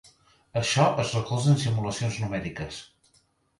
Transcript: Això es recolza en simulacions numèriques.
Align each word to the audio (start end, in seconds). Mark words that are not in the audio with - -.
Això 0.61 0.87
es 1.03 1.11
recolza 1.17 1.53
en 1.53 1.61
simulacions 1.65 2.19
numèriques. 2.25 2.83